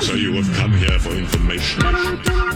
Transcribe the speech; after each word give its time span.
So 0.00 0.14
you 0.14 0.32
have 0.34 0.56
come 0.56 0.72
here 0.72 0.98
for 0.98 1.10
information. 1.10 1.80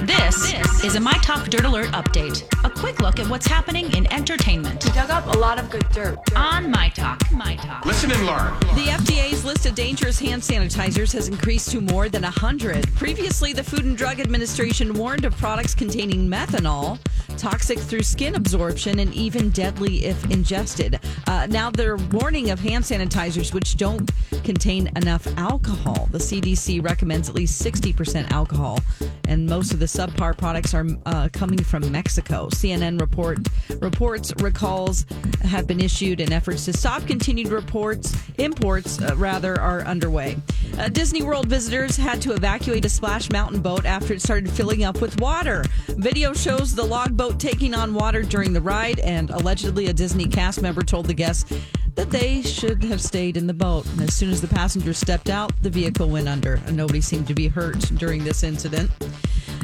This, 0.06 0.52
is 0.84 0.94
a 0.94 1.00
My 1.00 1.12
Talk 1.22 1.48
Dirt 1.48 1.64
Alert 1.64 1.88
update. 1.88 2.42
A 2.64 2.70
quick 2.70 3.00
look 3.00 3.18
at 3.18 3.28
what's 3.28 3.46
happening 3.46 3.92
in 3.94 4.10
entertainment. 4.12 4.84
We 4.84 4.92
dug 4.92 5.10
up 5.10 5.26
a 5.34 5.38
lot 5.38 5.58
of 5.58 5.70
good 5.70 5.88
dirt. 5.90 6.18
On 6.36 6.70
My 6.70 6.88
Talk. 6.90 7.20
My 7.32 7.56
Talk. 7.56 7.84
Listen 7.84 8.10
and 8.12 8.26
learn. 8.26 8.52
The 8.74 8.86
FDA's 8.90 9.44
list 9.44 9.66
of 9.66 9.74
dangerous 9.74 10.18
hand 10.18 10.42
sanitizers 10.42 11.12
has 11.12 11.28
increased 11.28 11.70
to 11.72 11.80
more 11.80 12.08
than 12.08 12.22
100. 12.22 12.92
Previously, 12.94 13.52
the 13.52 13.64
Food 13.64 13.84
and 13.84 13.96
Drug 13.96 14.20
Administration 14.20 14.94
warned 14.94 15.24
of 15.24 15.36
products 15.36 15.74
containing 15.74 16.28
methanol, 16.28 16.98
toxic 17.40 17.78
through 17.78 18.02
skin 18.02 18.34
absorption, 18.34 18.98
and 18.98 19.14
even 19.14 19.48
deadly 19.50 20.04
if 20.04 20.30
ingested. 20.30 21.00
Uh, 21.26 21.46
now 21.46 21.70
they're 21.70 21.96
warning 21.96 22.50
of 22.50 22.60
hand 22.60 22.84
sanitizers 22.84 23.54
which 23.54 23.78
don't 23.78 24.10
contain 24.44 24.88
enough 24.96 25.26
alcohol. 25.38 26.06
The 26.10 26.18
CDC 26.18 26.84
recommends 26.84 27.30
at 27.30 27.34
least 27.34 27.62
60% 27.62 28.30
alcohol, 28.30 28.78
and 29.26 29.46
most 29.46 29.72
of 29.72 29.78
the 29.78 29.86
subpar 29.86 30.36
products 30.36 30.74
are 30.74 30.86
uh, 31.06 31.30
coming 31.32 31.62
from 31.62 31.90
Mexico. 31.90 32.48
CNN 32.48 33.00
report 33.00 33.38
reports 33.80 34.34
recalls 34.42 35.06
have 35.42 35.66
been 35.66 35.80
issued, 35.80 36.20
and 36.20 36.34
efforts 36.34 36.66
to 36.66 36.74
stop 36.74 37.06
continued 37.06 37.48
reports 37.48 38.14
imports 38.36 39.00
uh, 39.00 39.16
rather 39.16 39.58
are 39.58 39.80
underway. 39.82 40.36
Uh, 40.78 40.88
Disney 40.88 41.22
World 41.22 41.46
visitors 41.46 41.96
had 41.96 42.20
to 42.22 42.32
evacuate 42.32 42.84
a 42.84 42.88
Splash 42.88 43.30
Mountain 43.30 43.60
boat 43.60 43.86
after 43.86 44.12
it 44.12 44.20
started 44.20 44.50
filling 44.50 44.84
up 44.84 45.00
with 45.00 45.18
water. 45.20 45.64
Video 45.88 46.32
shows 46.32 46.74
the 46.74 46.84
log 46.84 47.16
boat 47.30 47.40
taking 47.40 47.74
on 47.74 47.94
water 47.94 48.22
during 48.22 48.52
the 48.52 48.60
ride, 48.60 48.98
and 49.00 49.30
allegedly 49.30 49.86
a 49.86 49.92
Disney 49.92 50.26
cast 50.26 50.62
member 50.62 50.82
told 50.82 51.06
the 51.06 51.14
guests 51.14 51.52
that 51.94 52.10
they 52.10 52.42
should 52.42 52.82
have 52.82 53.00
stayed 53.00 53.36
in 53.36 53.46
the 53.46 53.54
boat. 53.54 53.86
And 53.92 54.00
as 54.02 54.14
soon 54.14 54.30
as 54.30 54.40
the 54.40 54.48
passengers 54.48 54.98
stepped 54.98 55.28
out, 55.28 55.52
the 55.62 55.70
vehicle 55.70 56.08
went 56.08 56.28
under, 56.28 56.60
and 56.66 56.76
nobody 56.76 57.00
seemed 57.00 57.28
to 57.28 57.34
be 57.34 57.46
hurt 57.46 57.78
during 57.96 58.24
this 58.24 58.42
incident. 58.42 58.90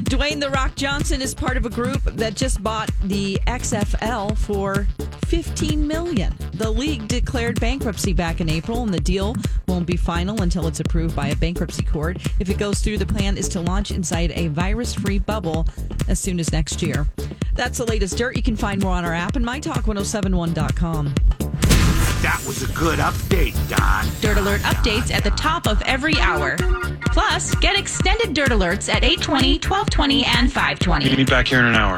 Dwayne 0.04 0.40
The 0.40 0.50
Rock 0.50 0.76
Johnson 0.76 1.20
is 1.20 1.34
part 1.34 1.56
of 1.56 1.66
a 1.66 1.70
group 1.70 2.02
that 2.04 2.34
just 2.34 2.62
bought 2.62 2.90
the 3.02 3.40
XFL 3.46 4.36
for 4.38 4.86
15 5.26 5.84
million. 5.86 6.34
The 6.54 6.70
league 6.70 7.08
declared 7.08 7.58
bankruptcy 7.58 8.12
back 8.12 8.40
in 8.40 8.48
April 8.48 8.82
and 8.82 8.94
the 8.94 9.00
deal 9.00 9.34
won't 9.66 9.86
be 9.86 9.96
final 9.96 10.42
until 10.42 10.68
it's 10.68 10.78
approved 10.78 11.16
by 11.16 11.28
a 11.28 11.36
bankruptcy 11.36 11.82
court. 11.82 12.18
If 12.38 12.48
it 12.48 12.58
goes 12.58 12.80
through, 12.80 12.98
the 12.98 13.06
plan 13.06 13.36
is 13.36 13.48
to 13.50 13.60
launch 13.60 13.90
inside 13.90 14.32
a 14.36 14.48
virus-free 14.48 15.20
bubble 15.20 15.66
as 16.08 16.20
soon 16.20 16.38
as 16.38 16.52
next 16.52 16.82
year. 16.82 17.06
That's 17.56 17.78
the 17.78 17.86
latest 17.86 18.16
dirt. 18.18 18.36
You 18.36 18.42
can 18.42 18.56
find 18.56 18.82
more 18.82 18.92
on 18.92 19.04
our 19.04 19.14
app 19.14 19.36
and 19.36 19.44
mytalk1071.com. 19.44 21.14
That 22.22 22.42
was 22.46 22.62
a 22.68 22.72
good 22.72 22.98
update, 22.98 23.54
Don. 23.68 24.06
Dirt 24.20 24.38
Alert 24.38 24.60
updates 24.62 25.12
at 25.12 25.22
the 25.22 25.30
top 25.30 25.66
of 25.66 25.80
every 25.82 26.16
hour. 26.18 26.56
Plus, 27.12 27.54
get 27.56 27.78
extended 27.78 28.34
Dirt 28.34 28.48
Alerts 28.50 28.88
at 28.88 29.04
820, 29.04 29.54
1220, 29.54 30.24
and 30.24 30.52
520. 30.52 31.16
Meet 31.16 31.30
back 31.30 31.46
here 31.46 31.60
in 31.60 31.66
an 31.66 31.76
hour. 31.76 31.94